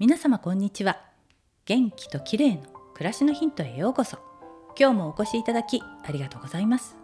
[0.00, 1.00] 皆様こんにちは。
[1.66, 2.62] 元気と綺麗の
[2.94, 4.16] 暮らしのヒントへようこそ。
[4.78, 6.96] 今日もお越しいただきありがとうございます。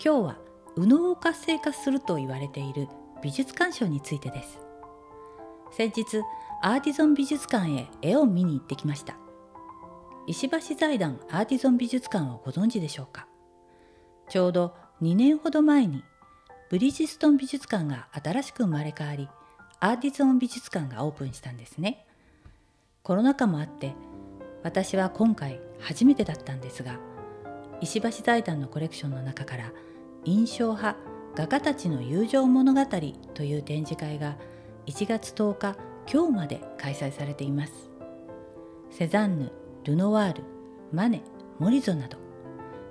[0.00, 0.38] 今日は
[0.76, 2.86] 右脳を活性化すると言われている
[3.24, 4.60] 美術鑑賞についてです。
[5.72, 6.22] 先日
[6.62, 9.16] アーティゾン美術館へ絵を見に行ってきました。
[10.28, 13.26] 石橋財団アーティゾン美術館をご存知でしょうか。
[14.28, 16.04] ちょうど2年ほど前に
[16.70, 19.28] ブリヂストン美術館が新しく生まれ変わり
[19.78, 22.06] アーティゾン美術館がオープンしたんですね。
[23.02, 23.94] コロナ禍もあって
[24.62, 26.98] 私は今回初めてだったんですが
[27.80, 29.72] 石橋財団のコレクションの中から
[30.24, 30.98] 印象派
[31.36, 32.84] 画家たちの友情物語
[33.34, 34.36] という展示会が
[34.86, 35.76] 1月10日
[36.10, 37.72] 今日まで開催されています。
[38.90, 39.52] セザンヌ、
[39.84, 40.42] ルノワール、
[40.92, 41.22] マネ、
[41.58, 42.16] モリゾなど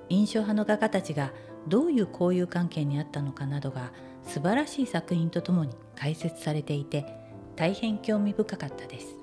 [0.10, 1.34] 印象派の画家たちが
[1.68, 3.92] どういう交友関係にあったのかなどが
[4.24, 7.06] 素晴らしい作品とともに解説されていて
[7.56, 9.18] 大変興味深かったです。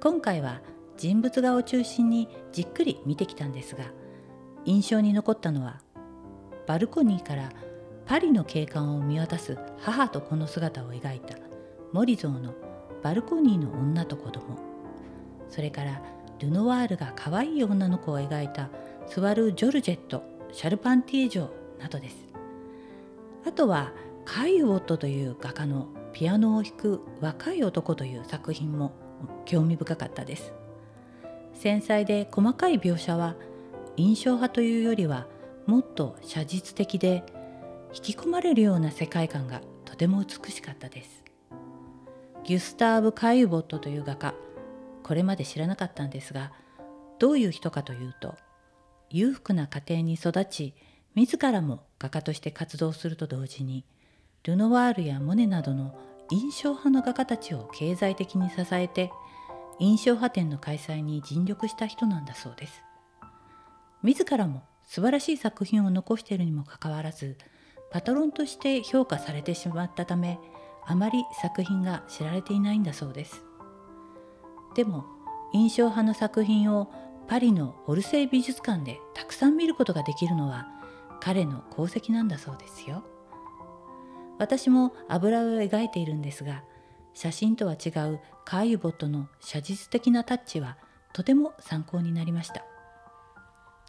[0.00, 0.60] 今回は
[0.96, 3.84] 人物画を中心にじっくり見てきたんですが
[4.64, 5.80] 印象に残ったのは
[6.66, 7.50] バルコニーから
[8.06, 11.36] パリの景観を見渡す母と子の姿を描いた
[11.92, 12.54] モリゾーの
[13.02, 14.58] バルコニーの女と子供。
[15.48, 16.02] それから
[16.38, 18.70] ルノワールが可愛い女の子を描いた
[19.06, 20.22] スワル・ジョルジェット
[20.52, 21.50] シャルパンティエ城
[21.80, 22.16] などです。
[23.46, 23.92] あとは
[24.24, 28.92] カイウォットという画家のピアノを弾く若い男という作品も
[29.44, 30.52] 興味深かったです。
[31.54, 33.34] 繊細で細かい描写は
[33.96, 35.26] 印象派というよりは
[35.66, 37.24] もっと写実的で
[37.94, 41.24] 引き込まれるような世界観がとても美しかったです。
[42.44, 44.34] ギュスターブ・カイウボットという画家
[45.02, 46.52] これまで知らなかったんですが
[47.18, 48.34] どういう人かというと
[49.12, 50.74] 裕福な家庭に育ち
[51.14, 53.84] 自らも画家として活動すると同時に
[54.44, 55.94] ルノワールやモネなどの
[56.30, 59.12] 印象派の画家たちを経済的に支えて
[59.78, 62.82] 印象派展の開催に尽力した人なんだそうです。
[64.02, 67.36] 自らも素晴らしい作品を残しているにもかかわらず
[67.90, 70.38] パトロンとして評価されてしまったため
[70.86, 73.44] あまり作品が知られていないんだそうです。
[74.74, 75.04] でも
[75.52, 76.90] 印象派の作品を
[77.32, 80.68] パリのオルセイ美術館でたくさん見ることができるのは
[81.18, 83.04] 彼の功績なんだそうですよ。
[84.38, 86.62] 私も油絵を描いているんですが
[87.14, 90.76] 写真とは違うカーユボットの写実的なタッチは
[91.14, 92.66] とても参考になりました。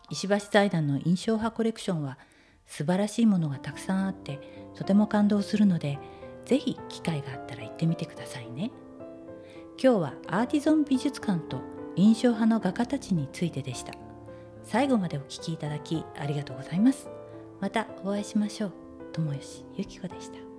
[0.10, 2.18] 石橋財団の印象派コレクションは
[2.66, 4.40] 素晴らしいものがたくさんあって
[4.74, 6.00] とても感動するので
[6.46, 8.72] 是非機会があったら行ってみてくださいね。
[9.78, 13.94] 今日はアーティゾン美術館と印象派の画家たちについてでした。
[14.64, 17.10] 最後までお聴きいただきありがとうございます。
[17.60, 18.74] またお会いしましょう。
[19.14, 20.53] 友吉ゆき子でした。